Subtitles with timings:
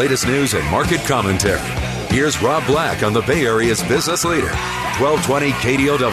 [0.00, 1.60] latest news and market commentary.
[2.08, 4.48] Here's Rob Black on the Bay Area's business leader,
[4.96, 6.10] 1220 KDOW.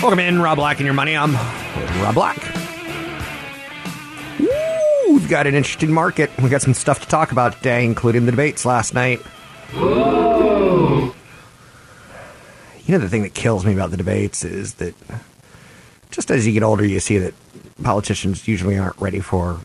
[0.00, 1.16] Welcome in, Rob Black and your money.
[1.16, 1.34] I'm
[2.00, 2.51] Rob Black.
[5.22, 6.36] We've got an interesting market.
[6.42, 9.20] We got some stuff to talk about today, including the debates last night.
[9.72, 11.12] You
[12.88, 14.96] know, the thing that kills me about the debates is that
[16.10, 17.34] just as you get older, you see that
[17.84, 19.60] politicians usually aren't ready for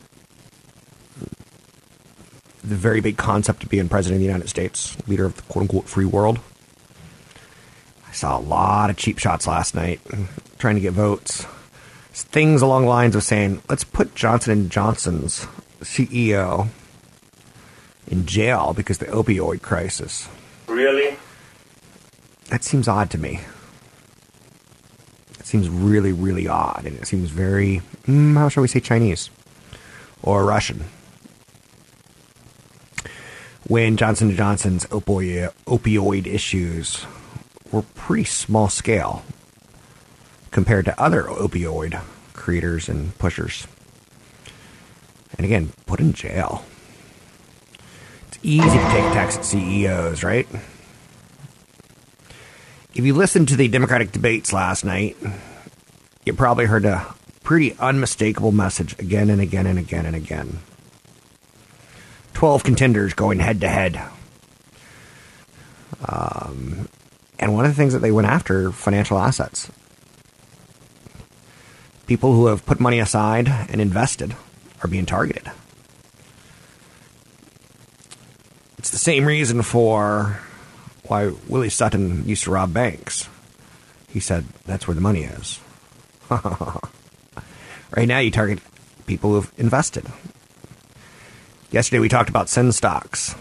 [2.64, 5.64] the very big concept of being president of the United States, leader of the quote
[5.64, 6.40] unquote free world.
[8.08, 10.02] I saw a lot of cheap shots last night
[10.60, 11.48] trying to get votes.
[12.24, 15.46] Things along the lines of saying, let's put Johnson and Johnson's
[15.82, 16.70] CEO
[18.08, 20.28] in jail because of the opioid crisis.
[20.68, 21.16] Really?
[22.50, 23.42] That seems odd to me.
[25.40, 29.30] It seems really, really odd, and it seems very, mm, how shall we say, Chinese
[30.24, 30.86] or Russian.
[33.68, 37.06] When Johnson & Johnson's opioid, opioid issues
[37.72, 39.24] were pretty small scale
[40.58, 42.02] compared to other opioid
[42.34, 43.68] creators and pushers.
[45.38, 46.66] And again, put in jail.
[48.28, 50.48] It's easy to take attacks at CEOs, right?
[52.96, 55.16] If you listened to the Democratic debates last night,
[56.26, 57.06] you probably heard a
[57.44, 60.58] pretty unmistakable message again and again and again and again.
[62.34, 64.02] 12 contenders going head to head.
[66.04, 66.90] Um,
[67.38, 69.70] and one of the things that they went after financial assets.
[72.08, 74.36] People who have put money aside and invested
[74.82, 75.52] are being targeted.
[78.78, 80.40] It's the same reason for
[81.08, 83.28] why Willie Sutton used to rob banks.
[84.10, 85.60] He said that's where the money is.
[86.30, 88.60] right now, you target
[89.06, 90.06] people who have invested.
[91.72, 93.36] Yesterday, we talked about sin stocks.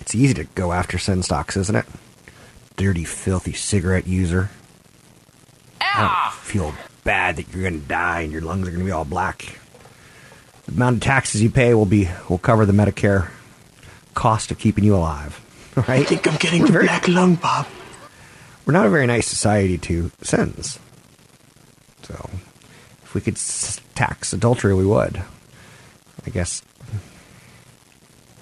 [0.00, 1.86] It's easy to go after sin stocks, isn't it?
[2.76, 4.50] Dirty, filthy cigarette user.
[5.80, 6.40] I ah!
[6.42, 6.74] feel
[7.04, 9.58] bad that you're going to die and your lungs are going to be all black.
[10.66, 13.30] The amount of taxes you pay will be will cover the Medicare
[14.14, 15.46] cost of keeping you alive.
[15.76, 16.00] Right?
[16.00, 17.66] I think I'm getting the black lung, Bob.
[18.66, 20.80] We're not a very nice society to sins.
[22.02, 22.28] So,
[23.04, 25.22] if we could s- tax adultery, we would.
[26.26, 26.62] I guess.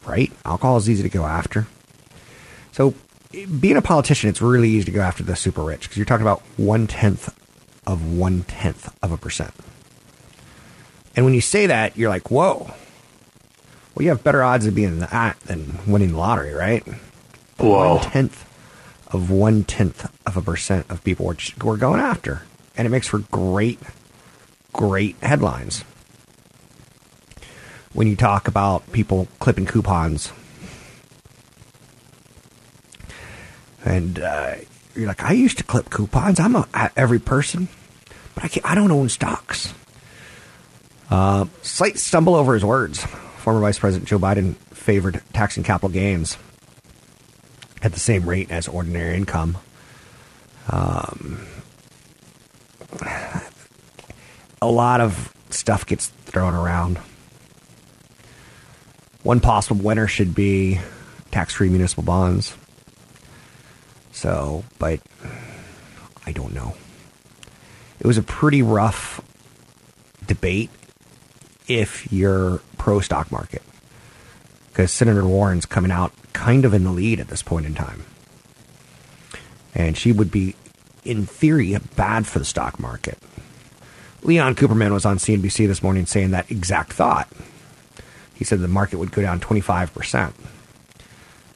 [0.06, 0.32] Right?
[0.47, 1.66] Alcohol is easy to go after.
[2.72, 2.94] So,
[3.31, 6.27] being a politician, it's really easy to go after the super rich because you're talking
[6.27, 7.34] about one tenth
[7.87, 9.53] of one tenth of a percent.
[11.15, 12.71] And when you say that, you're like, whoa.
[13.94, 16.87] Well, you have better odds of being that than winning the lottery, right?
[17.56, 17.97] Whoa.
[17.97, 18.44] One tenth
[19.08, 22.43] of one tenth of a percent of people we're, we're going after.
[22.76, 23.81] And it makes for great,
[24.73, 25.82] great headlines.
[27.93, 30.32] When you talk about people clipping coupons
[33.85, 34.57] and uh,
[34.95, 36.41] you're like, I used to clip coupons.
[36.41, 36.67] I'm a,
[36.97, 37.69] every person,
[38.35, 39.73] but I can't, I don't own stocks.
[41.11, 43.03] Uh, slight stumble over his words.
[43.39, 46.37] Former Vice President Joe Biden favored taxing capital gains
[47.83, 49.57] at the same rate as ordinary income.
[50.71, 51.47] Um,
[54.61, 56.99] a lot of stuff gets thrown around.
[59.23, 60.81] One possible winner should be
[61.31, 62.55] tax free municipal bonds.
[64.19, 64.99] So, but
[66.26, 66.75] I don't know.
[68.00, 69.20] It was a pretty rough
[70.26, 70.70] debate
[71.69, 73.62] if you're pro stock market
[74.70, 78.06] because Senator Warren's coming out kind of in the lead at this point in time.
[79.73, 80.56] And she would be,
[81.05, 83.19] in theory, bad for the stock market.
[84.25, 87.29] Leon Cooperman was on CNBC this morning saying that exact thought.
[88.35, 90.32] He said the market would go down 25%.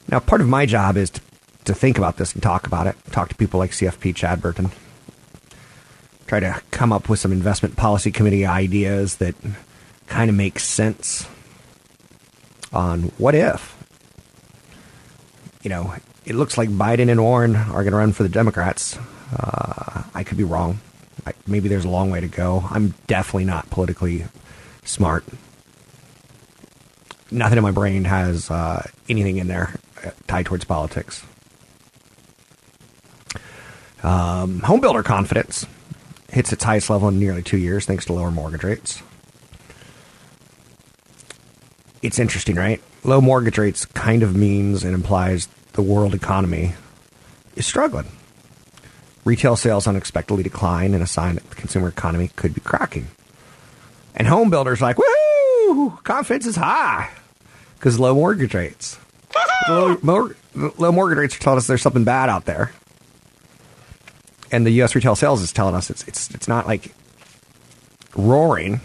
[0.07, 1.21] Now, part of my job is to,
[1.65, 4.71] to think about this and talk about it, talk to people like CFP Chad Burton,
[6.27, 9.35] try to come up with some investment policy committee ideas that
[10.07, 11.27] kind of make sense
[12.71, 13.77] on what if.
[15.61, 15.93] You know,
[16.25, 18.97] it looks like Biden and Warren are going to run for the Democrats.
[19.37, 20.79] Uh, I could be wrong.
[21.25, 22.65] I, maybe there's a long way to go.
[22.69, 24.25] I'm definitely not politically
[24.83, 25.23] smart.
[27.31, 29.73] Nothing in my brain has uh, anything in there
[30.03, 31.23] uh, tied towards politics.
[34.03, 35.65] Um, home builder confidence
[36.29, 39.01] hits its highest level in nearly two years thanks to lower mortgage rates.
[42.01, 42.81] It's interesting, right?
[43.05, 46.73] Low mortgage rates kind of means and implies the world economy
[47.55, 48.07] is struggling.
[49.23, 53.07] Retail sales unexpectedly decline and a sign that the consumer economy could be cracking.
[54.15, 56.03] And home builders like, woohoo!
[56.03, 57.09] Confidence is high
[57.75, 58.99] because low mortgage rates.
[59.69, 59.97] low,
[60.53, 62.71] low mortgage rates are telling us there's something bad out there.
[64.53, 64.93] And the U.S.
[64.93, 66.93] retail sales is telling us it's it's it's not like
[68.15, 68.81] roaring.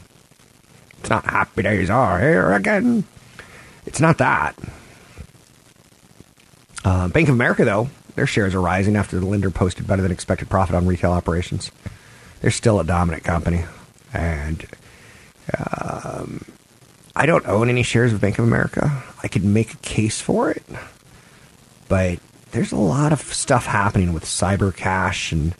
[1.00, 3.04] It's not happy days are here again.
[3.84, 4.56] It's not that.
[6.86, 10.10] Uh, Bank of America, though, their shares are rising after the lender posted better than
[10.10, 11.70] expected profit on retail operations.
[12.40, 13.64] They're still a dominant company,
[14.14, 14.64] and
[15.58, 16.46] um,
[17.14, 19.02] I don't own any shares of Bank of America.
[19.22, 20.62] I could make a case for it,
[21.88, 22.20] but
[22.52, 25.54] there's a lot of stuff happening with cyber cash and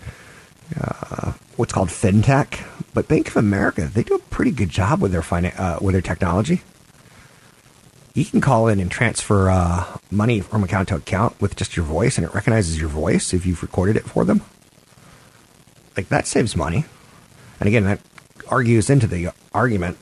[0.81, 2.65] uh, what's called fintech.
[2.95, 5.93] But Bank of America, they do a pretty good job with their finan- uh, with
[5.93, 6.63] their technology.
[8.15, 11.87] You can call in and transfer uh, money from account to account with just your
[11.87, 14.41] voice, and it recognizes your voice if you've recorded it for them.
[15.97, 16.85] Like that saves money.
[17.61, 18.01] And again, that
[18.49, 19.99] argues into the argument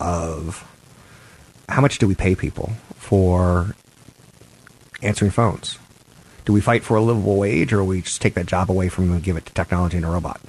[0.00, 0.66] of
[1.68, 3.74] how much do we pay people for
[5.02, 5.78] answering phones?
[6.44, 9.06] Do we fight for a livable wage, or we just take that job away from
[9.06, 10.40] them and give it to technology and a robot?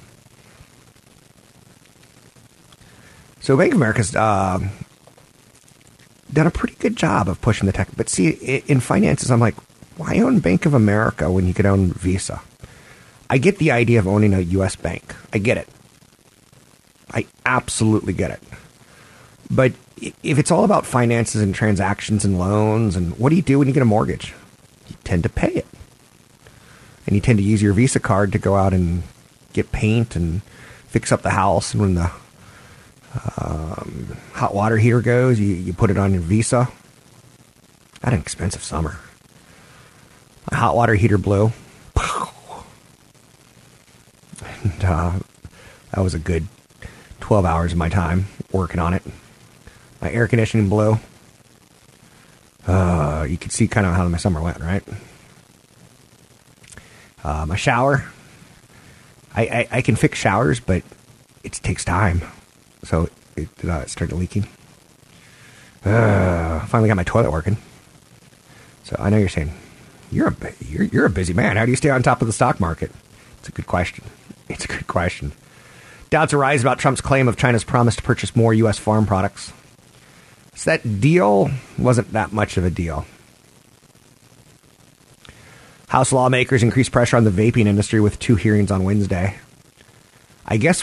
[3.40, 4.58] So Bank of America's uh,
[6.32, 7.88] done a pretty good job of pushing the tech.
[7.96, 9.54] But see, in finances, I'm like,
[9.96, 12.40] why own Bank of America when you could own Visa?
[13.30, 14.76] I get the idea of owning a U.S.
[14.76, 15.14] bank.
[15.32, 15.68] I get it.
[17.12, 18.42] I absolutely get it.
[19.50, 19.72] But
[20.22, 23.68] if it's all about finances and transactions and loans, and what do you do when
[23.68, 24.34] you get a mortgage?
[25.04, 25.66] Tend to pay it.
[27.06, 29.02] And you tend to use your Visa card to go out and
[29.52, 30.42] get paint and
[30.88, 31.74] fix up the house.
[31.74, 32.10] And when the
[33.38, 36.68] um, hot water heater goes, you, you put it on your Visa.
[38.02, 38.98] I had an expensive summer.
[40.50, 41.52] My hot water heater blew.
[44.64, 45.12] And uh,
[45.92, 46.48] that was a good
[47.20, 49.02] 12 hours of my time working on it.
[50.00, 50.98] My air conditioning blew.
[52.66, 54.82] Uh, you can see kind of how my summer went, right?
[57.22, 58.04] Uh, my shower.
[59.34, 60.82] I, I, I can fix showers, but
[61.42, 62.22] it takes time.
[62.84, 64.46] So it uh, started leaking.
[65.84, 67.56] Uh, finally got my toilet working.
[68.84, 69.52] So I know you're saying
[70.10, 71.56] you're a you're, you're a busy man.
[71.56, 72.90] How do you stay on top of the stock market?
[73.40, 74.04] It's a good question.
[74.46, 75.32] It's a good question.
[76.10, 78.78] Doubts arise about Trump's claim of China's promise to purchase more U.S.
[78.78, 79.54] farm products.
[80.54, 83.06] So that deal wasn't that much of a deal.
[85.88, 89.36] House lawmakers increased pressure on the vaping industry with two hearings on Wednesday.
[90.46, 90.82] I guess,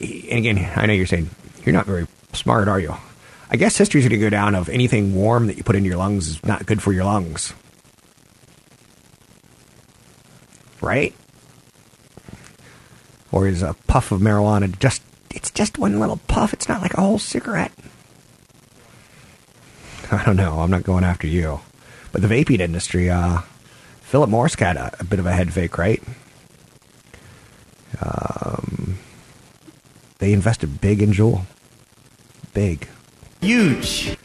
[0.00, 1.30] and again, I know you're saying
[1.64, 2.94] you're not very smart, are you?
[3.50, 5.98] I guess history's going to go down of anything warm that you put into your
[5.98, 7.54] lungs is not good for your lungs.
[10.80, 11.14] Right?
[13.32, 16.52] Or is a puff of marijuana just, it's just one little puff.
[16.52, 17.72] It's not like a whole cigarette.
[20.12, 20.60] I don't know.
[20.60, 21.60] I'm not going after you.
[22.12, 23.40] But the vaping industry, uh,
[24.00, 26.02] Philip Morris got a, a bit of a head fake, right?
[28.00, 28.98] Um,
[30.18, 31.42] they invested big in Juul.
[32.54, 32.88] Big.
[33.40, 34.16] Huge.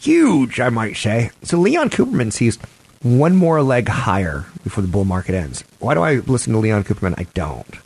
[0.00, 1.30] Huge, I might say.
[1.42, 2.56] So Leon Cooperman sees
[3.02, 5.64] one more leg higher before the bull market ends.
[5.78, 7.14] Why do I listen to Leon Cooperman?
[7.18, 7.76] I don't.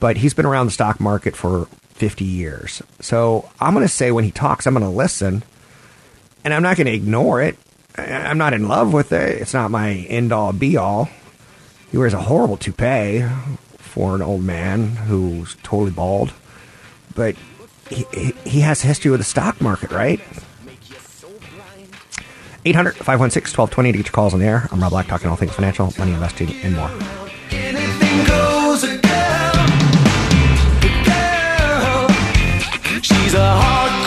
[0.00, 2.82] But he's been around the stock market for 50 years.
[3.00, 5.42] So I'm going to say when he talks, I'm going to listen
[6.44, 7.56] and I'm not going to ignore it.
[7.96, 9.40] I'm not in love with it.
[9.40, 11.08] It's not my end all be all.
[11.90, 13.24] He wears a horrible toupee
[13.78, 16.32] for an old man who's totally bald,
[17.14, 17.36] but
[17.88, 18.04] he,
[18.44, 20.20] he, has history with the stock market, right?
[22.64, 24.68] 800 516 1220 to get your calls on the air.
[24.72, 26.90] I'm Rob Black, talking all things financial, money investing, and more.
[27.50, 29.54] Anything goes, a girl.
[30.82, 32.08] A girl.
[33.02, 34.03] She's a hardcore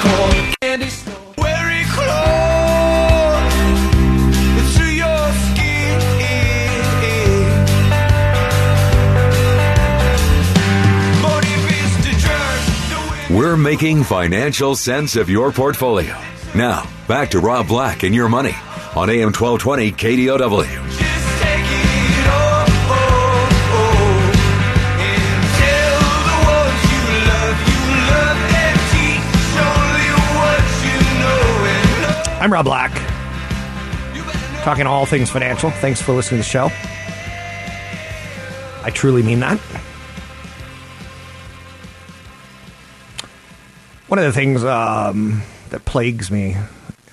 [13.48, 16.20] We're making financial sense of your portfolio.
[16.54, 18.54] Now, back to Rob Black and your money
[18.94, 20.66] on AM 1220 KDOW.
[20.66, 22.68] just take it all.
[22.92, 24.20] Oh, oh.
[25.00, 31.88] And tell the ones you love, you love, and teach only what you know and
[32.02, 32.44] know.
[32.44, 32.92] I'm Rob Black,
[34.66, 35.72] talking all things financial.
[35.72, 36.70] Thanks for listening to the show.
[38.84, 39.58] I truly mean that.
[44.08, 46.56] One of the things um, that plagues me,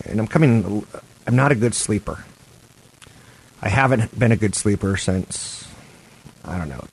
[0.05, 0.87] and I'm coming,
[1.27, 2.25] I'm not a good sleeper.
[3.61, 5.67] I haven't been a good sleeper since,
[6.45, 6.85] I don't know,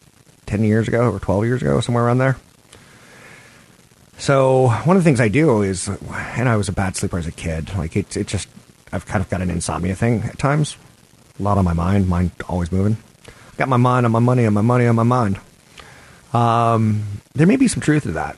[0.47, 2.37] 10 years ago or 12 years ago, somewhere around there.
[4.17, 7.27] So one of the things I do is, and I was a bad sleeper as
[7.27, 7.75] a kid.
[7.75, 8.47] Like it, it just,
[8.91, 10.77] I've kind of got an insomnia thing at times.
[11.39, 12.97] A lot on my mind, mind always moving.
[13.57, 15.39] Got my mind on my money, on my money on my mind.
[16.33, 17.03] Um,
[17.35, 18.37] there may be some truth to that.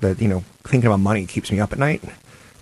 [0.00, 2.02] That you know, thinking about money keeps me up at night.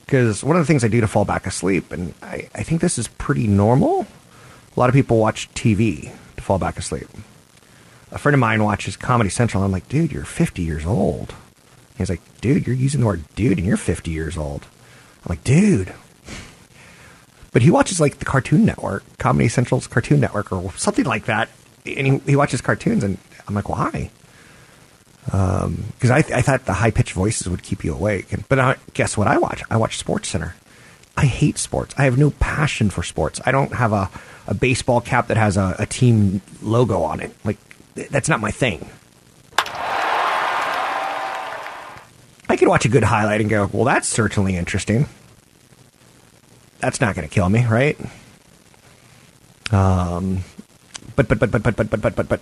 [0.05, 2.81] Because one of the things I do to fall back asleep, and I, I think
[2.81, 4.07] this is pretty normal.
[4.77, 7.09] A lot of people watch TV to fall back asleep.
[8.13, 9.63] A friend of mine watches Comedy Central.
[9.63, 11.35] And I'm like, dude, you're 50 years old.
[11.99, 14.67] He's like, dude, you're using the word dude and you're 50 years old.
[15.25, 15.93] I'm like, dude.
[17.53, 21.49] But he watches like the Cartoon Network, Comedy Central's Cartoon Network or something like that.
[21.87, 23.17] And he, he watches cartoons and
[23.49, 24.11] I'm like, why?
[25.27, 28.33] Because I, I thought the high pitched voices would keep you awake.
[28.33, 29.63] And, but I, guess what I watch?
[29.71, 30.55] I watch Sports Center.
[31.17, 31.95] I hate sports.
[31.97, 33.41] I have no passion for sports.
[33.45, 34.11] I don't have a,
[34.47, 37.35] a baseball cap that has a, a team logo on it.
[37.43, 37.57] Like,
[37.95, 38.89] th- that's not my thing.
[42.49, 45.09] I could watch a good highlight and go, well, that's certainly interesting.
[46.79, 47.99] That's not going to kill me, right?
[49.73, 50.45] Um,
[51.17, 52.41] but but but but but but but but but but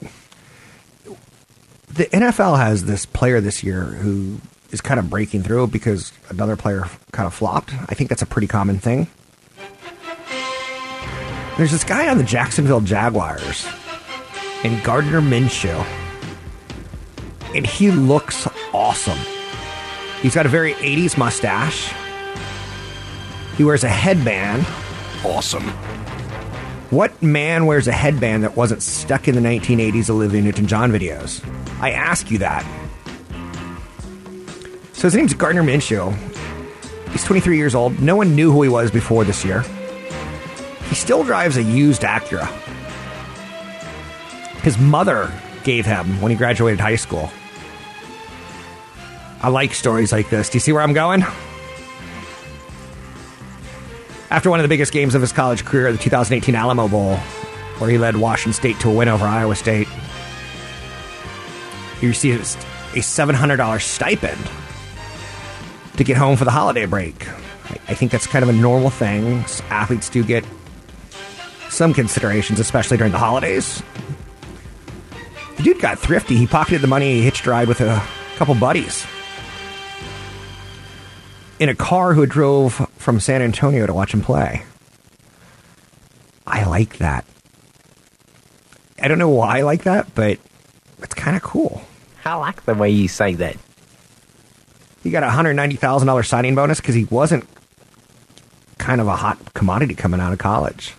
[1.94, 4.40] the NFL has this player this year who
[4.72, 7.72] is kind of breaking through because another player kind of flopped.
[7.72, 9.06] I think that's a pretty common thing.
[11.56, 13.64] There's this guy on the Jacksonville Jaguars,
[14.64, 15.86] and Gardner Minshew,
[17.54, 19.18] and he looks awesome.
[20.20, 21.92] He's got a very 80s mustache.
[23.56, 24.66] He wears a headband.
[25.24, 25.72] Awesome.
[26.94, 31.44] What man wears a headband that wasn't stuck in the 1980s Olivia Newton John videos?
[31.80, 32.64] I ask you that.
[34.92, 36.16] So his name's Gardner Minshew.
[37.10, 37.98] He's 23 years old.
[37.98, 39.62] No one knew who he was before this year.
[40.88, 42.46] He still drives a used Acura.
[44.62, 45.32] His mother
[45.64, 47.28] gave him when he graduated high school.
[49.42, 50.48] I like stories like this.
[50.48, 51.24] Do you see where I'm going?
[54.34, 57.14] After one of the biggest games of his college career, the 2018 Alamo Bowl,
[57.78, 59.86] where he led Washington State to a win over Iowa State,
[62.00, 64.50] he received a $700 stipend
[65.96, 67.28] to get home for the holiday break.
[67.86, 69.44] I, think that's kind of a normal thing.
[69.70, 70.44] Athletes do get
[71.70, 73.84] some considerations, especially during the holidays.
[75.58, 76.34] The dude got thrifty.
[76.34, 78.02] He pocketed the money, he hitched a ride with a
[78.34, 79.06] couple buddies
[81.60, 84.62] in a car who drove from San Antonio to watch him play.
[86.46, 87.26] I like that.
[88.99, 90.38] I don't know why I like that, but
[91.02, 91.82] it's kind of cool.
[92.25, 93.58] I like the way you say that.
[95.02, 97.46] He got a hundred ninety thousand dollars signing bonus because he wasn't
[98.78, 100.94] kind of a hot commodity coming out of college.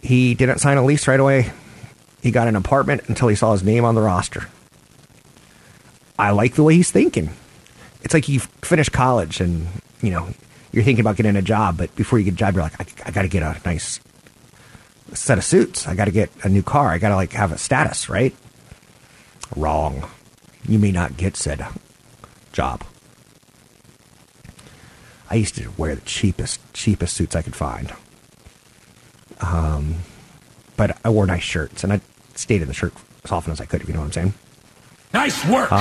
[0.00, 1.50] He didn't sign a lease right away.
[2.22, 4.48] He got an apartment until he saw his name on the roster.
[6.16, 7.30] I like the way he's thinking.
[8.02, 9.68] It's like you finish college and
[10.00, 10.28] you know
[10.72, 13.08] you're thinking about getting a job, but before you get a job, you're like, I,
[13.08, 14.00] I got to get a nice
[15.12, 15.86] set of suits.
[15.86, 16.88] I got to get a new car.
[16.88, 18.34] I got to like have a status, right?
[19.54, 20.08] Wrong.
[20.66, 21.66] You may not get said
[22.52, 22.84] job.
[25.30, 27.92] I used to wear the cheapest, cheapest suits I could find.
[29.40, 29.96] Um,
[30.76, 32.00] but I wore nice shirts, and I
[32.34, 32.92] stayed in the shirt
[33.24, 34.34] as often as I could, if you know what I'm saying.
[35.12, 35.72] Nice work.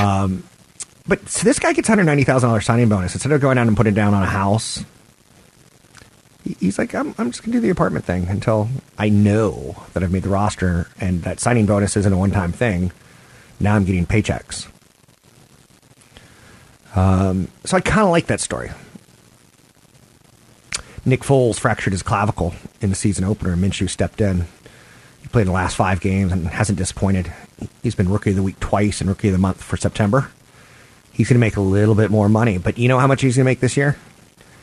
[1.07, 3.67] But so this guy gets hundred ninety thousand dollars signing bonus instead of going down
[3.67, 4.83] and putting down on a house.
[6.59, 8.67] He's like, I'm, I'm just gonna do the apartment thing until
[8.97, 12.51] I know that I've made the roster and that signing bonus isn't a one time
[12.51, 12.91] thing.
[13.59, 14.67] Now I'm getting paychecks.
[16.95, 18.71] Um, so I kind of like that story.
[21.05, 23.53] Nick Foles fractured his clavicle in the season opener.
[23.53, 24.45] and Minshew stepped in.
[25.21, 27.31] He played the last five games and hasn't disappointed.
[27.81, 30.31] He's been rookie of the week twice and rookie of the month for September.
[31.21, 33.35] He's going to make a little bit more money, but you know how much he's
[33.35, 33.95] going to make this year?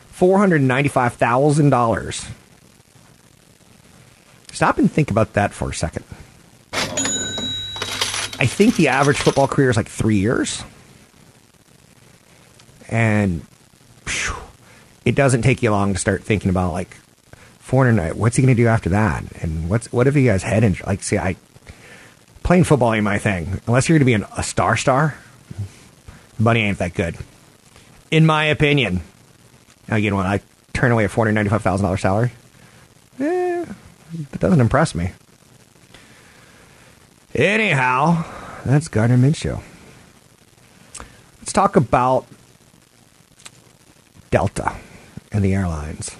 [0.09, 2.27] Four hundred ninety-five thousand dollars.
[4.51, 6.03] Stop and think about that for a second.
[6.73, 10.61] I think the average football career is like three years,
[12.89, 13.41] and
[14.05, 14.35] phew,
[15.05, 16.93] it doesn't take you long to start thinking about like
[17.59, 18.17] four hundred.
[18.17, 19.23] What's he going to do after that?
[19.41, 20.83] And what's what if he has head injury?
[20.85, 21.37] Like, see, I
[22.43, 23.61] playing football ain't my thing.
[23.65, 25.15] Unless you're going to be an, a star star,
[26.39, 27.17] money ain't that good,
[28.11, 29.01] in my opinion.
[29.87, 30.25] Know what?
[30.25, 30.41] I
[30.73, 32.31] turn away a four hundred ninety-five thousand dollars salary.
[33.19, 33.65] Eh,
[34.31, 35.11] that doesn't impress me.
[37.35, 38.23] Anyhow,
[38.65, 39.61] that's Gardner Minshew.
[41.39, 42.25] Let's talk about
[44.31, 44.75] Delta
[45.31, 46.15] and the airlines.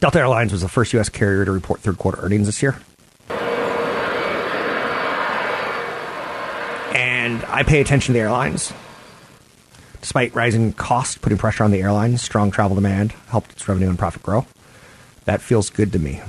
[0.00, 1.10] Delta Airlines was the first U.S.
[1.10, 2.78] carrier to report third quarter earnings this year.
[7.40, 8.70] And I pay attention to the airlines.
[10.02, 13.98] Despite rising costs putting pressure on the airlines, strong travel demand helped its revenue and
[13.98, 14.46] profit grow.
[15.24, 16.20] That feels good to me.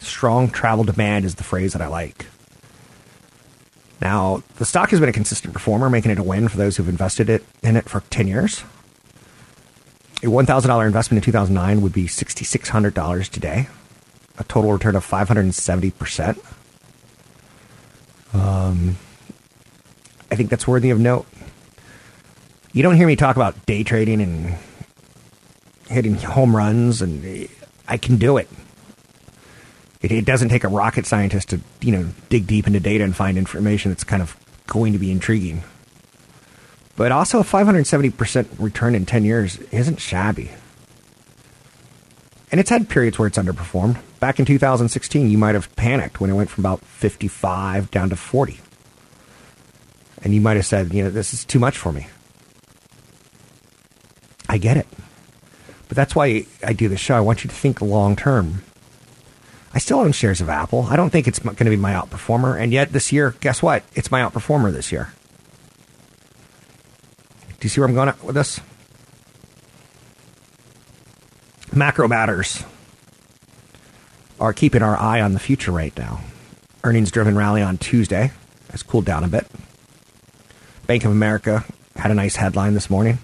[0.00, 2.26] Strong travel demand is the phrase that I like.
[4.00, 6.88] Now, the stock has been a consistent performer, making it a win for those who've
[6.88, 8.64] invested it in it for 10 years.
[10.22, 13.68] A $1,000 investment in 2009 would be $6,600 today,
[14.38, 16.38] a total return of 570%.
[18.32, 18.96] Um,
[20.32, 21.26] I think that's worthy of note.
[22.72, 24.54] You don't hear me talk about day trading and
[25.88, 27.50] hitting home runs, and
[27.86, 28.48] I can do it.
[30.00, 33.14] It, it doesn't take a rocket scientist to, you know, dig deep into data and
[33.14, 34.34] find information that's kind of
[34.66, 35.64] going to be intriguing.
[36.96, 40.50] But also, a 570% return in 10 years isn't shabby.
[42.50, 44.00] And it's had periods where it's underperformed.
[44.18, 48.16] Back in 2016, you might have panicked when it went from about 55 down to
[48.16, 48.60] 40.
[50.22, 52.06] And you might have said, you know, this is too much for me.
[54.48, 54.86] I get it.
[55.88, 57.16] But that's why I do this show.
[57.16, 58.62] I want you to think long term.
[59.74, 60.86] I still own shares of Apple.
[60.90, 62.60] I don't think it's going to be my outperformer.
[62.60, 63.82] And yet, this year, guess what?
[63.94, 65.12] It's my outperformer this year.
[67.60, 68.60] Do you see where I'm going with this?
[71.74, 72.64] Macro matters
[74.38, 76.20] are keeping our eye on the future right now.
[76.84, 78.32] Earnings driven rally on Tuesday
[78.70, 79.46] has cooled down a bit.
[80.92, 81.64] Bank of America
[81.96, 83.16] had a nice headline this morning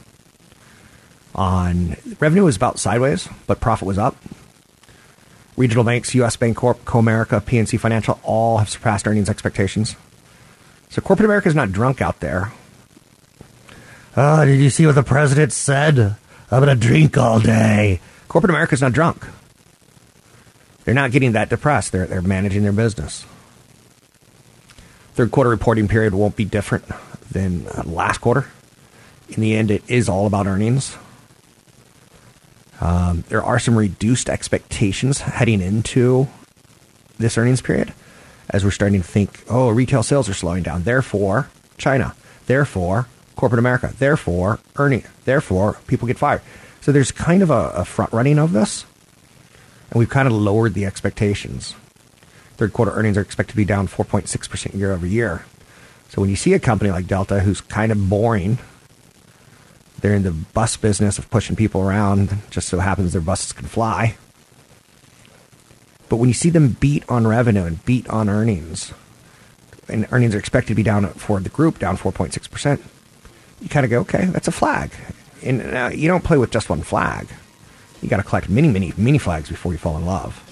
[1.34, 4.16] on revenue was about sideways, but profit was up.
[5.54, 6.38] Regional banks, U.S.
[6.38, 9.96] Bancorp, Comerica, PNC Financial, all have surpassed earnings expectations.
[10.88, 12.54] So corporate America is not drunk out there.
[14.16, 16.16] Oh, did you see what the president said?
[16.50, 18.00] I'm going to drink all day.
[18.28, 19.26] Corporate America is not drunk.
[20.86, 21.92] They're not getting that depressed.
[21.92, 23.26] They're, they're managing their business.
[25.12, 26.86] Third quarter reporting period won't be different
[27.30, 28.46] than uh, last quarter.
[29.28, 30.96] In the end, it is all about earnings.
[32.80, 36.28] Um, there are some reduced expectations heading into
[37.18, 37.92] this earnings period
[38.50, 40.84] as we're starting to think, oh, retail sales are slowing down.
[40.84, 42.14] Therefore, China.
[42.46, 43.92] Therefore, corporate America.
[43.98, 45.04] Therefore, earning.
[45.24, 46.40] Therefore, people get fired.
[46.80, 48.86] So there's kind of a, a front running of this,
[49.90, 51.74] and we've kind of lowered the expectations.
[52.56, 55.44] Third quarter earnings are expected to be down 4.6% year over year.
[56.08, 58.58] So when you see a company like Delta who's kind of boring,
[60.00, 62.38] they're in the bus business of pushing people around.
[62.50, 64.16] Just so happens their buses can fly.
[66.08, 68.92] But when you see them beat on revenue and beat on earnings,
[69.88, 72.80] and earnings are expected to be down for the group, down 4.6%,
[73.60, 74.92] you kind of go, okay, that's a flag.
[75.42, 77.28] And uh, you don't play with just one flag.
[78.00, 80.44] You got to collect many, many, many flags before you fall in love.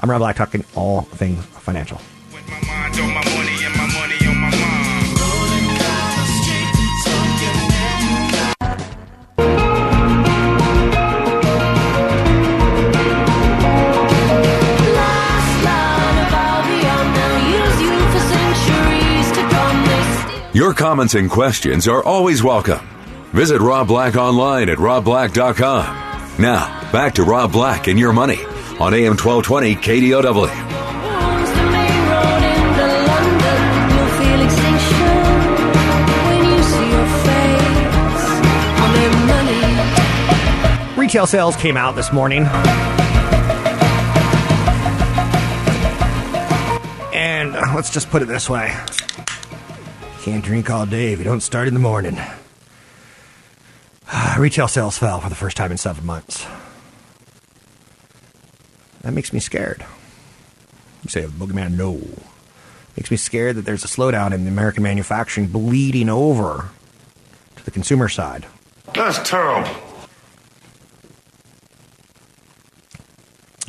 [0.00, 2.00] I'm Rob Black, talking all things financial.
[20.56, 22.80] Your comments and questions are always welcome.
[23.34, 26.42] Visit Rob Black online at robblack.com.
[26.42, 28.42] Now, back to Rob Black and your money
[28.80, 30.48] on AM 1220 KDOW.
[40.96, 42.44] Retail sales came out this morning.
[47.12, 48.74] And uh, let's just put it this way
[50.26, 52.18] can't drink all day if you don't start in the morning.
[54.36, 56.44] Retail sales fell for the first time in seven months.
[59.02, 59.86] That makes me scared.
[61.04, 62.00] You say, a Boogeyman, no.
[62.96, 66.70] Makes me scared that there's a slowdown in the American manufacturing bleeding over
[67.54, 68.46] to the consumer side.
[68.94, 69.70] That's terrible.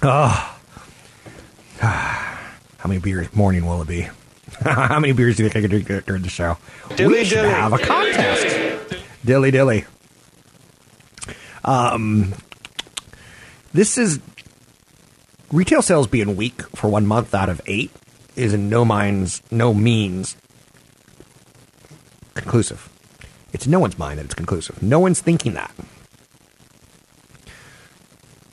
[0.02, 0.60] Ah.
[1.84, 1.88] Oh.
[2.80, 4.10] How many beers morning will it be?
[4.64, 6.58] How many beers do you think I could drink during the show?
[6.96, 7.50] Dilly we should dilly.
[7.50, 8.96] have a contest.
[9.24, 9.86] Dilly dilly.
[11.64, 12.34] Um,
[13.74, 14.20] this is
[15.52, 17.92] retail sales being weak for one month out of eight
[18.36, 20.38] is in no minds, no means
[22.34, 22.90] conclusive.
[23.54, 24.82] It's no one's mind that it's conclusive.
[24.82, 25.74] No one's thinking that.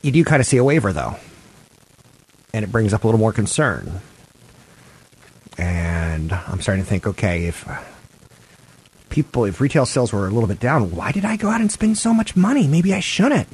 [0.02, 1.16] You do kind of see a waiver though,
[2.52, 4.00] and it brings up a little more concern.
[5.58, 7.80] And I'm starting to think, okay, if uh,
[9.10, 11.70] people, if retail sales were a little bit down, why did I go out and
[11.70, 12.66] spend so much money?
[12.66, 13.48] Maybe I shouldn't.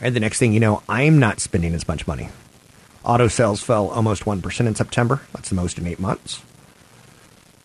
[0.00, 2.30] And the next thing you know, I'm not spending as much money.
[3.04, 5.20] Auto sales fell almost 1% in September.
[5.32, 6.42] That's the most in eight months.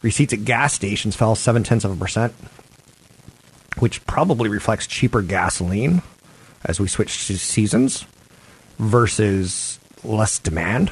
[0.01, 2.33] Receipts at gas stations fell seven tenths of a percent,
[3.79, 6.01] which probably reflects cheaper gasoline
[6.65, 8.05] as we switch to seasons
[8.79, 10.91] versus less demand.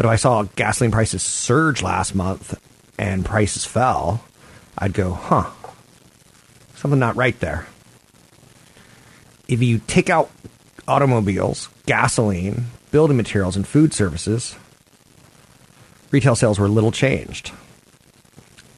[0.00, 2.58] But if I saw gasoline prices surge last month
[2.98, 4.24] and prices fell,
[4.78, 5.50] I'd go, huh,
[6.74, 7.66] something not right there.
[9.46, 10.30] If you take out
[10.88, 14.56] automobiles, gasoline, building materials, and food services,
[16.10, 17.52] retail sales were little changed.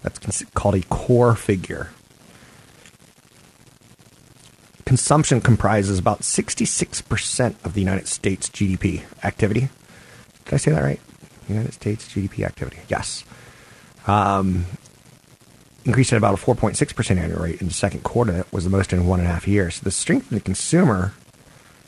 [0.02, 1.90] That's called a core figure.
[4.86, 9.68] Consumption comprises about 66% of the United States GDP activity.
[10.46, 11.00] Did I say that right?
[11.52, 12.78] United States GDP activity.
[12.88, 13.24] Yes.
[14.06, 14.66] Um,
[15.84, 18.32] increased at about a 4.6% annual rate in the second quarter.
[18.32, 19.80] That was the most in one and a half years.
[19.80, 21.12] The strength of the consumer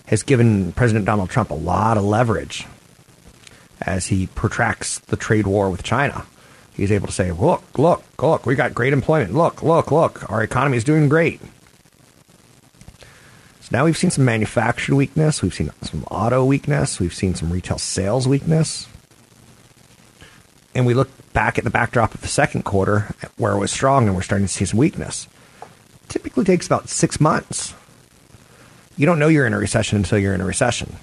[0.06, 2.66] has given President Donald Trump a lot of leverage
[3.80, 6.26] as he protracts the trade war with China.
[6.74, 9.32] He's able to say, look, look, look, we got great employment.
[9.32, 11.40] Look, look, look, our economy is doing great.
[13.60, 15.40] So now we've seen some manufacturing weakness.
[15.40, 16.98] We've seen some auto weakness.
[16.98, 18.88] We've seen some retail sales weakness.
[20.74, 24.06] And we look back at the backdrop of the second quarter where it was strong
[24.06, 25.28] and we're starting to see some weakness.
[26.08, 27.74] typically takes about six months.
[28.96, 30.96] You don't know you're in a recession until you're in a recession.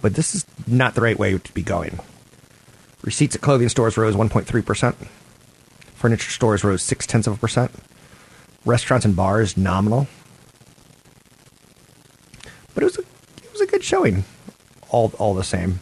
[0.00, 1.98] But this is not the right way to be going.
[3.02, 4.94] Receipts at clothing stores rose 1.3%.
[5.94, 7.72] Furniture stores rose six tenths of a percent.
[8.64, 10.06] Restaurants and bars nominal.
[12.74, 14.24] But it was a, it was a good showing.
[14.90, 15.80] All all the same.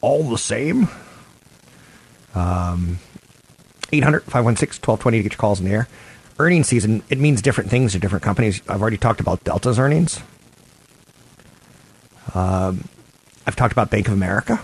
[0.00, 0.88] All the same.
[2.34, 2.98] Um,
[3.92, 5.88] 800 516 1220 to get your calls in the air.
[6.38, 8.62] Earnings season, it means different things to different companies.
[8.68, 10.20] I've already talked about Delta's earnings.
[12.34, 12.88] Um,
[13.46, 14.60] I've talked about Bank of America.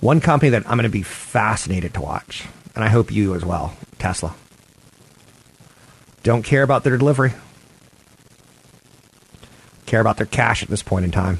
[0.00, 3.44] One company that I'm going to be fascinated to watch, and I hope you as
[3.44, 4.34] well, Tesla.
[6.22, 7.32] Don't care about their delivery.
[9.86, 11.38] Care about their cash at this point in time.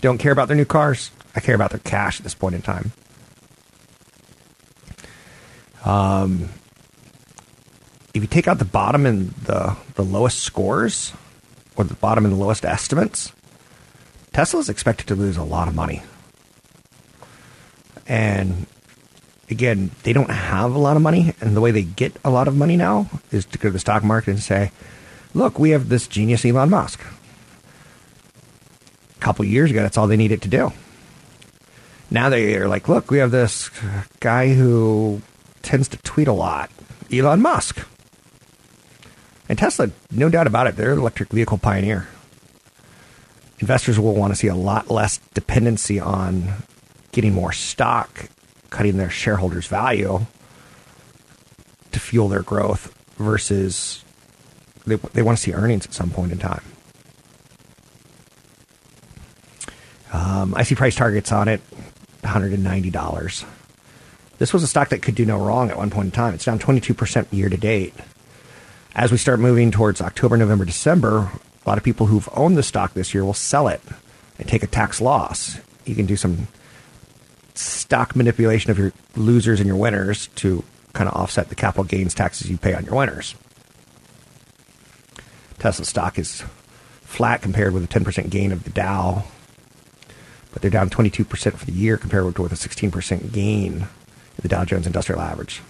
[0.00, 1.10] Don't care about their new cars.
[1.38, 2.90] I care about their cash at this point in time.
[5.84, 6.48] Um,
[8.12, 11.12] if you take out the bottom and the, the lowest scores,
[11.76, 13.30] or the bottom and the lowest estimates,
[14.32, 16.02] Tesla is expected to lose a lot of money.
[18.08, 18.66] And
[19.48, 22.48] again, they don't have a lot of money, and the way they get a lot
[22.48, 24.72] of money now is to go to the stock market and say,
[25.34, 27.00] "Look, we have this genius Elon Musk."
[29.16, 30.72] A couple years ago, that's all they needed to do.
[32.10, 33.70] Now they are like, "Look, we have this
[34.20, 35.20] guy who
[35.62, 36.70] tends to tweet a lot,
[37.12, 37.86] Elon Musk."
[39.48, 42.08] And Tesla, no doubt about it, they're an electric vehicle pioneer.
[43.60, 46.52] Investors will want to see a lot less dependency on
[47.12, 48.28] getting more stock,
[48.70, 50.26] cutting their shareholders' value
[51.92, 54.04] to fuel their growth versus
[54.86, 56.62] they, they want to see earnings at some point in time.
[60.12, 61.60] Um, I see price targets on it
[62.28, 63.44] $190.
[64.38, 66.34] This was a stock that could do no wrong at one point in time.
[66.34, 67.94] It's down 22% year to date.
[68.94, 71.30] As we start moving towards October, November, December,
[71.64, 73.80] a lot of people who've owned the stock this year will sell it
[74.38, 75.58] and take a tax loss.
[75.84, 76.48] You can do some
[77.54, 80.62] stock manipulation of your losers and your winners to
[80.92, 83.34] kind of offset the capital gains taxes you pay on your winners.
[85.58, 86.44] Tesla stock is
[87.02, 89.24] flat compared with a 10% gain of the Dow,
[90.52, 93.88] but they're down 22% for the year compared with a 16% gain in
[94.42, 95.62] the Dow Jones Industrial Average.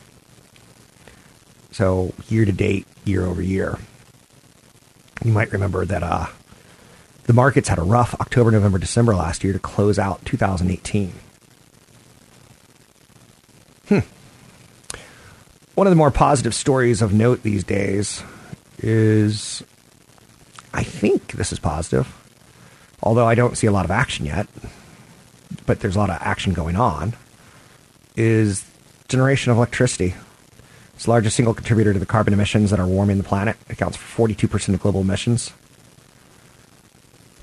[1.71, 3.79] So year to date, year over year,
[5.25, 6.27] you might remember that uh,
[7.25, 11.13] the markets had a rough October, November, December last year to close out 2018.
[13.89, 13.99] Hmm.
[15.75, 18.23] One of the more positive stories of note these days
[18.79, 19.63] is
[20.73, 22.07] I think this is positive,
[23.03, 24.47] although I don't see a lot of action yet,
[25.67, 27.15] but there's a lot of action going on,
[28.17, 28.65] is
[29.09, 30.15] generation of electricity.
[30.95, 33.57] It's the largest single contributor to the carbon emissions that are warming the planet.
[33.69, 35.53] It accounts for 42% of global emissions.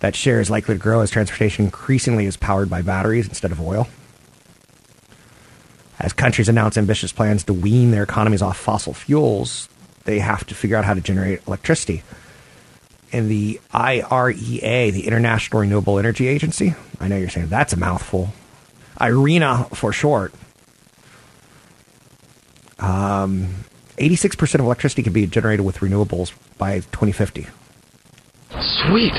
[0.01, 3.61] That share is likely to grow as transportation increasingly is powered by batteries instead of
[3.61, 3.87] oil.
[5.99, 9.69] As countries announce ambitious plans to wean their economies off fossil fuels,
[10.03, 12.03] they have to figure out how to generate electricity.
[13.15, 18.33] And the IREA, the International Renewable Energy Agency, I know you're saying that's a mouthful.
[18.99, 20.33] IRENA for short.
[22.77, 23.55] Um,
[23.97, 27.47] 86% of electricity can be generated with renewables by 2050.
[28.59, 29.13] Sweet.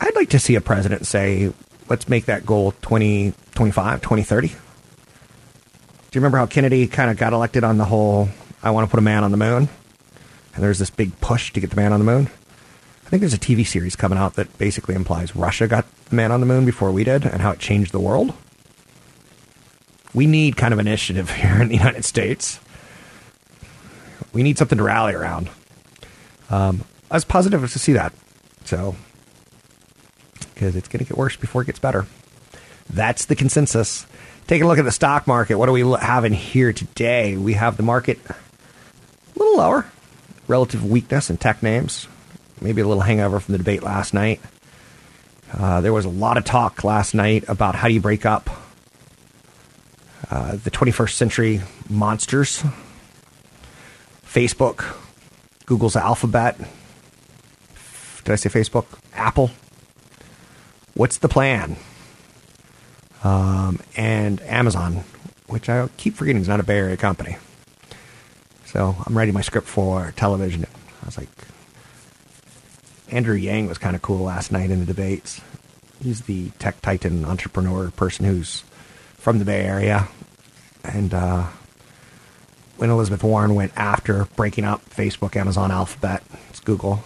[0.00, 1.52] I'd like to see a president say,
[1.88, 4.48] let's make that goal 2025, 2030.
[4.48, 4.58] Do you
[6.16, 8.28] remember how Kennedy kind of got elected on the whole,
[8.60, 9.68] I want to put a man on the moon?
[10.56, 12.28] And there's this big push to get the man on the moon.
[13.06, 16.32] I think there's a TV series coming out that basically implies Russia got the man
[16.32, 18.34] on the moon before we did and how it changed the world.
[20.12, 22.58] We need kind of initiative here in the United States.
[24.32, 25.48] We need something to rally around.
[26.50, 28.12] Um, I was positive to see that.
[28.64, 28.96] So,
[30.54, 32.06] because it's going to get worse before it gets better.
[32.90, 34.04] That's the consensus.
[34.48, 37.36] Taking a look at the stock market, what do we have in here today?
[37.36, 38.34] We have the market a
[39.38, 39.86] little lower,
[40.48, 42.08] relative weakness in tech names,
[42.60, 44.40] maybe a little hangover from the debate last night.
[45.52, 48.50] Uh, there was a lot of talk last night about how do you break up
[50.30, 52.64] uh, the 21st century monsters.
[54.24, 54.96] Facebook,
[55.66, 56.58] Google's Alphabet.
[58.24, 58.86] Did I say Facebook?
[59.14, 59.50] Apple.
[60.94, 61.76] What's the plan?
[63.22, 65.04] Um, and Amazon,
[65.46, 67.36] which I keep forgetting is not a Bay Area company.
[68.66, 70.66] So I'm writing my script for television.
[71.02, 71.28] I was like,
[73.10, 75.40] Andrew Yang was kind of cool last night in the debates.
[76.02, 78.64] He's the tech titan entrepreneur person who's
[79.16, 80.08] from the Bay Area.
[80.84, 81.46] And uh,
[82.76, 87.02] when Elizabeth Warren went after breaking up Facebook, Amazon, Alphabet, it's Google,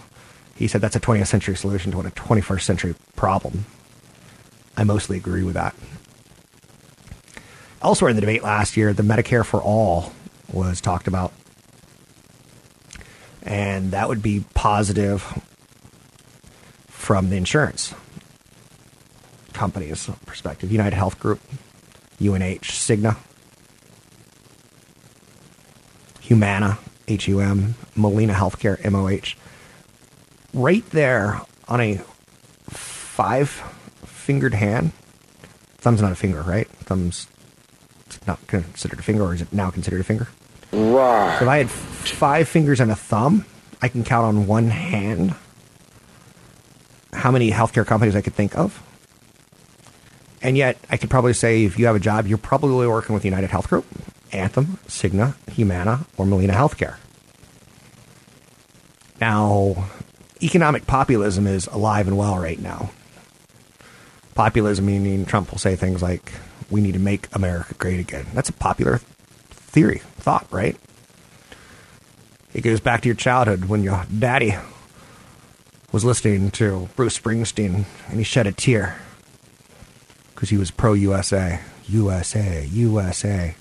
[0.55, 3.65] he said that's a 20th century solution to a 21st century problem.
[4.75, 5.75] I mostly agree with that.
[7.81, 10.13] Elsewhere in the debate last year, the Medicare for All
[10.51, 11.33] was talked about.
[13.43, 15.40] And that would be positive
[17.11, 17.93] from the insurance
[19.51, 20.71] companies' perspective.
[20.71, 21.41] United Health Group,
[22.21, 23.17] UNH, Cigna,
[26.21, 29.35] Humana, HUM, Molina Healthcare, MOH.
[30.53, 31.99] Right there on a
[32.69, 33.49] five
[34.05, 34.93] fingered hand.
[35.79, 36.69] Thumb's not a finger, right?
[36.69, 37.27] Thumb's
[38.25, 40.29] not considered a finger, or is it now considered a finger?
[40.71, 41.35] Right.
[41.39, 43.43] So if I had five fingers and a thumb,
[43.81, 45.35] I can count on one hand
[47.21, 48.81] how many healthcare companies I could think of.
[50.41, 53.23] And yet, I could probably say if you have a job, you're probably working with
[53.23, 53.85] United Health Group,
[54.31, 56.97] Anthem, Cigna, Humana, or Molina Healthcare.
[59.19, 59.87] Now,
[60.41, 62.89] economic populism is alive and well right now.
[64.33, 66.31] Populism meaning Trump will say things like,
[66.71, 68.25] we need to make America great again.
[68.33, 68.97] That's a popular
[69.51, 70.75] theory, thought, right?
[72.53, 74.55] It goes back to your childhood when your daddy
[75.91, 78.99] was listening to Bruce Springsteen and he shed a tear
[80.33, 81.59] because he was pro USA.
[81.87, 83.55] USA, USA.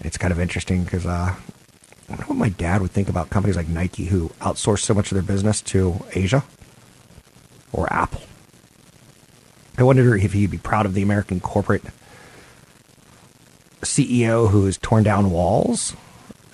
[0.00, 1.36] It's kind of interesting because uh, I
[2.08, 5.14] wonder what my dad would think about companies like Nike who outsource so much of
[5.14, 6.44] their business to Asia
[7.72, 8.22] or Apple.
[9.76, 11.84] I wonder if he'd be proud of the American corporate
[13.82, 15.94] CEO who has torn down walls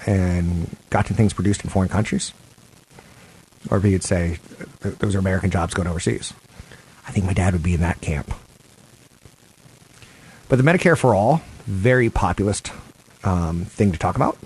[0.07, 2.35] and gotten things produced in foreign countries.
[3.71, 4.39] Or if he'd say,
[4.81, 6.33] those are American jobs going overseas.
[7.07, 8.35] I think my dad would be in that camp.
[10.49, 12.73] But the Medicare for All, very populist
[13.25, 14.39] um, thing to talk about.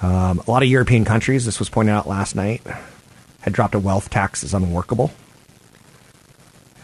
[0.00, 2.62] Um, a lot of European countries, this was pointed out last night,
[3.40, 5.10] had dropped a wealth tax as unworkable.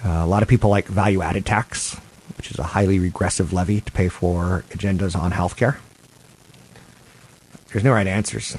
[0.05, 1.95] Uh, a lot of people like value added tax,
[2.37, 5.77] which is a highly regressive levy to pay for agendas on healthcare.
[7.69, 8.57] There's no right answers.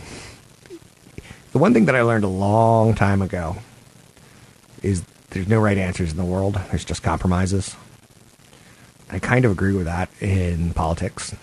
[1.56, 3.56] The one thing that I learned a long time ago
[4.84, 6.56] is there's no right answers in the world.
[6.70, 7.78] There's just compromises.
[9.10, 11.34] I kind of agree with that in politics.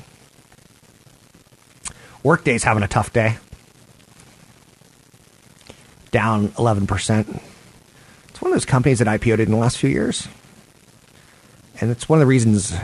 [2.23, 3.39] Workday's having a tough day.
[6.11, 7.41] Down 11%.
[8.29, 10.29] It's one of those companies that IPO'd in the last few years.
[11.81, 12.75] And it's one of the reasons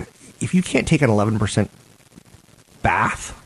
[0.40, 1.68] if you can't take an 11%
[2.80, 3.38] bath,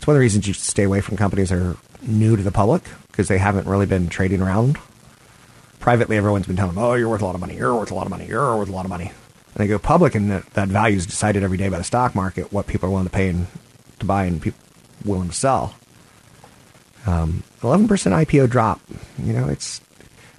[0.00, 2.42] it's one of the reasons you should stay away from companies that are new to
[2.42, 4.78] the public because they haven't really been trading around.
[5.78, 7.94] Privately, everyone's been telling them, oh, you're worth a lot of money, you're worth a
[7.94, 9.08] lot of money, you're worth a lot of money.
[9.08, 12.14] And they go public, and that, that value is decided every day by the stock
[12.14, 13.46] market, what people are willing to pay and
[13.98, 14.58] to buy and people
[15.04, 15.74] willing to sell.
[17.06, 18.80] Um, 11% IPO drop,
[19.22, 19.82] you know, it's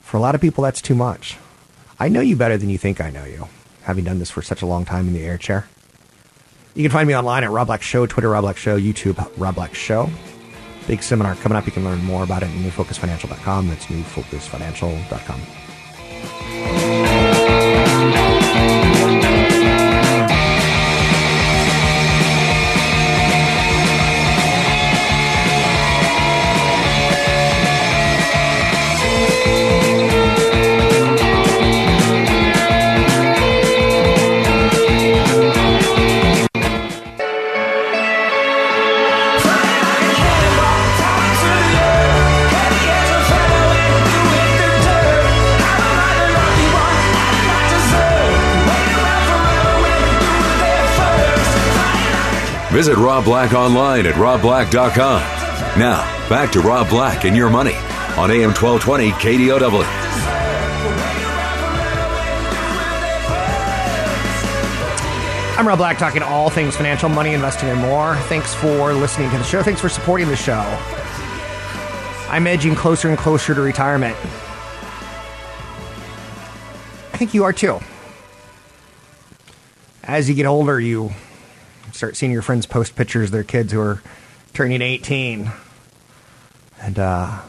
[0.02, 1.38] for a lot of people, that's too much.
[2.00, 3.47] I know you better than you think I know you,
[3.84, 5.67] having done this for such a long time in the air chair.
[6.74, 9.56] You can find me online at Rob Black Show, Twitter Rob Black Show, YouTube Rob
[9.56, 10.10] Black Show.
[10.88, 11.66] Big seminar coming up.
[11.66, 13.68] You can learn more about it at newfocusfinancial.com.
[13.68, 15.61] That's newfocusfinancial.com.
[52.72, 55.22] Visit Rob Black online at robblack.com.
[55.78, 57.76] Now, back to Rob Black and your money
[58.18, 59.84] on AM 1220 KDOW.
[65.58, 68.16] I'm Rob Black, talking all things financial, money, investing, and more.
[68.30, 69.62] Thanks for listening to the show.
[69.62, 70.62] Thanks for supporting the show.
[72.30, 74.16] I'm edging closer and closer to retirement.
[77.12, 77.82] I think you are too.
[80.06, 81.12] As you get older, you
[82.02, 84.02] start seeing your friends post pictures of their kids who are
[84.54, 85.52] turning 18.
[86.82, 87.40] And uh,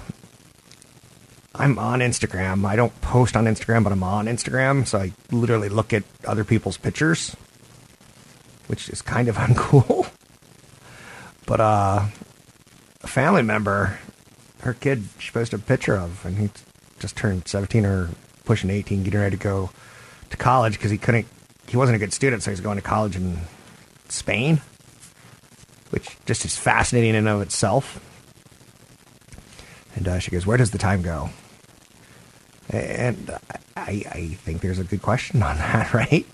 [1.54, 2.66] I'm on Instagram.
[2.66, 4.86] I don't post on Instagram, but I'm on Instagram.
[4.86, 7.34] So I literally look at other people's pictures,
[8.66, 10.10] which is kind of uncool.
[11.46, 12.08] but uh,
[13.00, 14.00] a family member,
[14.60, 16.50] her kid, she posted a picture of, and he
[16.98, 18.10] just turned 17 or
[18.44, 19.70] pushing 18, getting ready to go
[20.28, 21.26] to college because he couldn't,
[21.68, 23.38] he wasn't a good student, so he's going to college in
[24.12, 24.60] Spain,
[25.90, 28.00] which just is fascinating in and of itself.
[29.96, 31.30] And uh, she goes, Where does the time go?
[32.70, 33.30] And
[33.76, 36.26] I, I think there's a good question on that, right?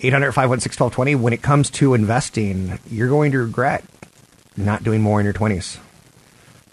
[0.00, 1.14] 800 516 1220.
[1.16, 3.84] When it comes to investing, you're going to regret
[4.56, 5.78] not doing more in your 20s.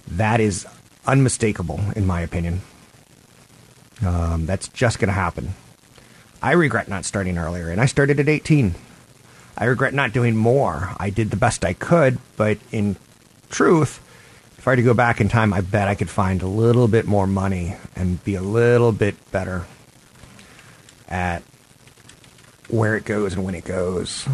[0.08, 0.68] That is
[1.08, 2.62] unmistakable, in my opinion.
[4.06, 5.54] Um, that's just going to happen.
[6.42, 8.76] I regret not starting earlier, and I started at 18.
[9.58, 10.94] I regret not doing more.
[10.98, 12.98] I did the best I could, but in
[13.50, 14.02] truth,
[14.58, 16.88] if I were to go back in time, I bet I could find a little
[16.88, 19.66] bit more money and be a little bit better
[21.08, 21.44] at
[22.68, 24.28] where it goes and when it goes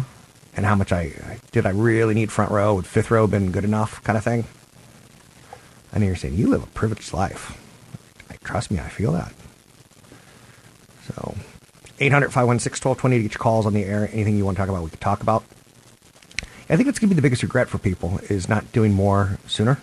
[0.56, 2.74] and how much I did I really need front row?
[2.74, 4.44] Would fifth row been good enough kind of thing?
[5.92, 7.58] I know you're saying you live a privileged life.
[8.44, 9.32] Trust me, I feel that.
[11.06, 11.34] So
[12.02, 14.08] 800 516 1220 to get your calls on the air.
[14.12, 15.44] Anything you want to talk about, we can talk about.
[16.68, 19.38] I think that's going to be the biggest regret for people is not doing more
[19.46, 19.78] sooner.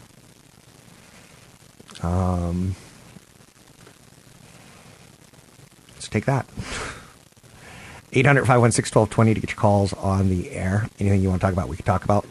[2.02, 2.76] Um,
[5.94, 6.46] let's take that.
[8.12, 10.90] 800 516 1220 to get your calls on the air.
[11.00, 12.26] Anything you want to talk about, we can talk about.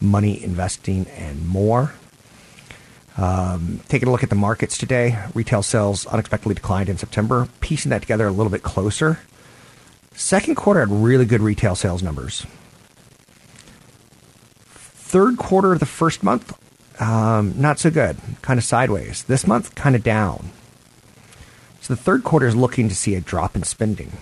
[0.00, 1.94] Money, investing, and more.
[3.18, 7.48] Um, taking a look at the markets today, retail sales unexpectedly declined in September.
[7.60, 9.18] Piecing that together a little bit closer,
[10.14, 12.46] second quarter had really good retail sales numbers.
[14.60, 16.56] Third quarter of the first month,
[17.00, 19.24] um, not so good, kind of sideways.
[19.24, 20.50] This month, kind of down.
[21.80, 24.12] So the third quarter is looking to see a drop in spending.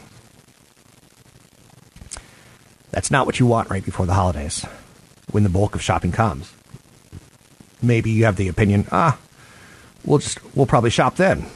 [2.92, 4.64] That's not what you want right before the holidays,
[5.30, 6.54] when the bulk of shopping comes
[7.86, 9.18] maybe you have the opinion, ah,
[10.04, 11.46] we'll just we'll probably shop then.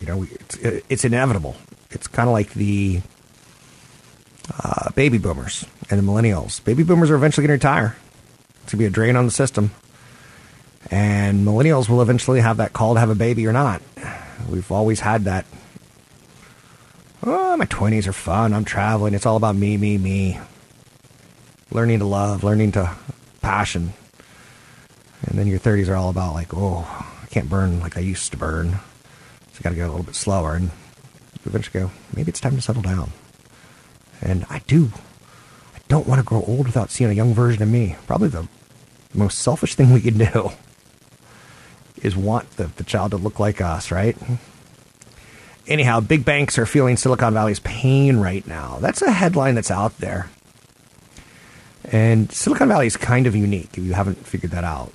[0.00, 1.56] You know, it's, it's inevitable.
[1.90, 3.00] It's kind of like the
[4.62, 6.62] uh, baby boomers and the millennials.
[6.64, 7.96] Baby boomers are eventually going to retire.
[8.62, 9.72] It's going to be a drain on the system.
[10.90, 13.82] And millennials will eventually have that call to have a baby or not.
[14.48, 15.44] We've always had that.
[17.22, 18.54] Oh, my 20s are fun.
[18.54, 19.14] I'm traveling.
[19.14, 20.38] It's all about me, me, me.
[21.70, 22.94] Learning to love, learning to
[23.42, 23.92] passion.
[25.26, 26.86] And then your 30s are all about like, oh,
[27.22, 28.72] I can't burn like I used to burn.
[29.52, 30.54] So I got to go a little bit slower.
[30.54, 30.70] And you
[31.46, 33.12] eventually go, maybe it's time to settle down.
[34.20, 34.90] And I do.
[35.74, 37.96] I don't want to grow old without seeing a young version of me.
[38.06, 38.48] Probably the
[39.14, 40.50] most selfish thing we can do
[42.02, 44.16] is want the, the child to look like us, right?
[45.66, 48.78] Anyhow, big banks are feeling Silicon Valley's pain right now.
[48.80, 50.30] That's a headline that's out there.
[51.84, 54.92] And Silicon Valley is kind of unique if you haven't figured that out.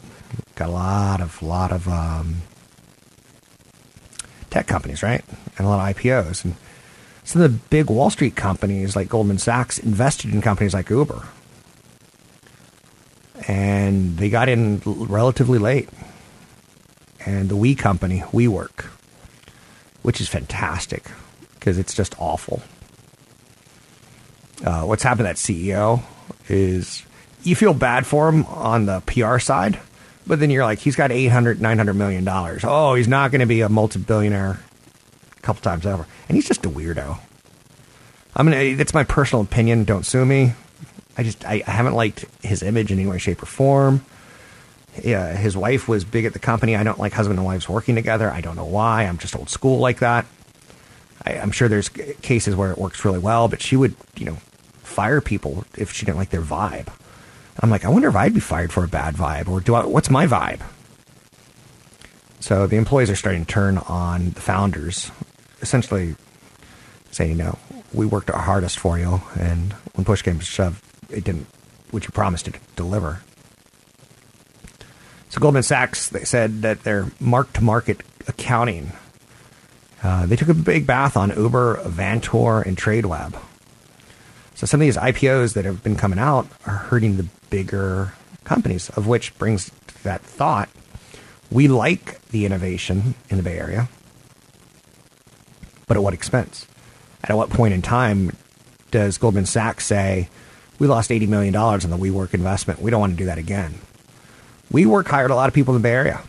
[0.55, 2.41] Got a lot of lot of um,
[4.49, 5.23] tech companies, right?
[5.57, 6.45] And a lot of IPOs.
[6.45, 6.55] And
[7.23, 11.23] some of the big Wall Street companies like Goldman Sachs invested in companies like Uber.
[13.47, 15.89] And they got in relatively late.
[17.25, 18.85] And the We company, WeWork,
[20.01, 21.05] which is fantastic
[21.55, 22.61] because it's just awful.
[24.63, 26.03] Uh, what's happened to that CEO
[26.47, 27.03] is
[27.43, 29.79] you feel bad for him on the PR side,
[30.25, 32.63] but then you're like, he's got 800, 900 million dollars.
[32.65, 34.59] Oh, he's not going to be a multi-billionaire
[35.37, 36.05] a couple times over.
[36.27, 37.19] And he's just a weirdo.
[38.35, 39.83] I mean, it's my personal opinion.
[39.83, 40.53] Don't sue me.
[41.17, 44.03] I just, I, I haven't liked his image in any way, shape, or form.
[45.03, 46.75] Yeah, his wife was big at the company.
[46.75, 48.31] I don't like husband and wives working together.
[48.31, 49.03] I don't know why.
[49.03, 50.25] I'm just old school like that.
[51.25, 54.37] I, I'm sure there's cases where it works really well, but she would, you know,
[54.81, 56.87] fire people if she didn't like their vibe.
[57.59, 59.85] I'm like, I wonder if I'd be fired for a bad vibe, or do I?
[59.85, 60.61] What's my vibe?
[62.39, 65.11] So the employees are starting to turn on the founders,
[65.61, 66.15] essentially
[67.11, 67.57] saying, "No,
[67.93, 71.47] we worked our hardest for you, and when push came to shove, it didn't.
[71.91, 73.21] What you promised to deliver."
[75.29, 78.91] So Goldman Sachs they said that their mark-to-market accounting,
[80.03, 83.35] uh, they took a big bath on Uber, Avantor, and TradeWeb.
[84.55, 88.89] So some of these IPOs that have been coming out are hurting the bigger companies,
[88.91, 89.69] of which brings
[90.03, 90.69] that thought.
[91.51, 93.89] We like the innovation in the Bay Area,
[95.87, 96.67] but at what expense?
[97.23, 98.35] At what point in time
[98.91, 100.29] does Goldman Sachs say,
[100.79, 102.81] we lost $80 million on the WeWork investment.
[102.81, 103.75] We don't want to do that again.
[104.71, 106.21] WeWork hired a lot of people in the Bay Area.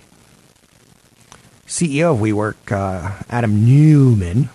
[1.67, 4.51] CEO of WeWork, uh, Adam Neumann,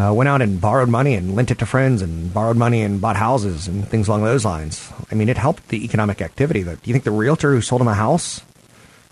[0.00, 3.00] uh, went out and borrowed money and lent it to friends and borrowed money and
[3.00, 4.90] bought houses and things along those lines.
[5.10, 6.64] I mean, it helped the economic activity.
[6.64, 8.42] But do you think the realtor who sold him a house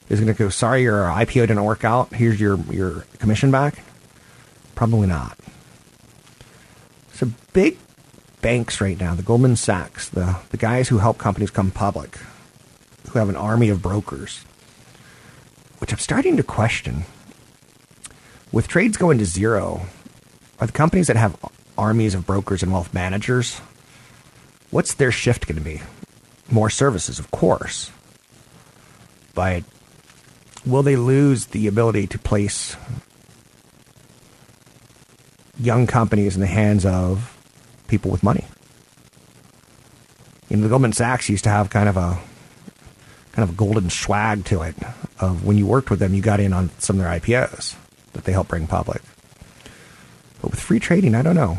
[0.09, 2.14] is going to go, sorry, your IPO didn't work out.
[2.14, 3.82] Here's your, your commission back?
[4.74, 5.39] Probably not.
[7.12, 7.78] So big
[8.41, 12.16] banks right now, the Goldman Sachs, the, the guys who help companies come public,
[13.11, 14.45] who have an army of brokers,
[15.78, 17.05] which I'm starting to question.
[18.51, 19.82] With trades going to zero,
[20.61, 21.36] are the companies that have
[21.76, 23.61] armies of brokers and wealth managers,
[24.70, 25.80] what's their shift going to be?
[26.50, 27.90] More services, of course.
[29.34, 29.62] But
[30.66, 32.76] will they lose the ability to place
[35.61, 37.36] young companies in the hands of
[37.86, 38.44] people with money?
[40.48, 42.18] You know, the Goldman Sachs used to have kind of a
[43.32, 44.74] kind of a golden swag to it
[45.20, 47.76] of when you worked with them, you got in on some of their IPOs
[48.14, 49.00] that they helped bring public.
[50.41, 51.59] But with free trading, I don't know.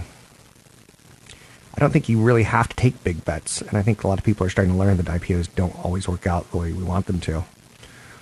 [1.75, 4.19] I don't think you really have to take big bets, and I think a lot
[4.19, 6.83] of people are starting to learn that IPOs don't always work out the way we
[6.83, 7.45] want them to.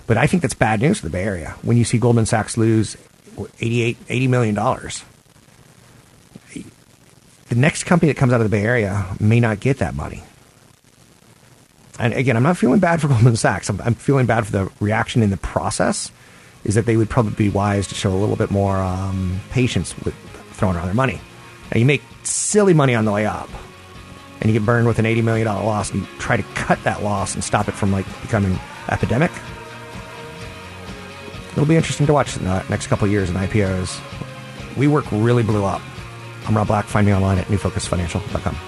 [0.06, 2.56] But I think that's bad news for the Bay Area when you see Goldman Sachs
[2.56, 2.96] lose
[3.60, 5.04] 88, 80 million dollars.
[7.48, 10.22] The next company that comes out of the Bay Area may not get that money.
[11.98, 13.68] And again, I'm not feeling bad for Goldman Sachs.
[13.68, 16.12] I'm, I'm feeling bad for the reaction in the process.
[16.64, 19.96] Is that they would probably be wise to show a little bit more um, patience
[20.04, 20.14] with
[20.58, 21.20] throwing around their money.
[21.72, 23.48] Now you make silly money on the way up,
[24.40, 26.82] and you get burned with an eighty million dollar loss, and you try to cut
[26.84, 28.58] that loss and stop it from like becoming
[28.90, 29.30] epidemic.
[31.52, 33.98] It'll be interesting to watch in the next couple years in IPOs.
[34.74, 35.82] WeWork really blew up.
[36.46, 36.84] I'm Rob Black.
[36.84, 38.67] Find me online at newfocusfinancial.com.